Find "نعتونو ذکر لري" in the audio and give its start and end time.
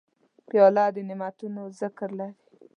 1.09-2.35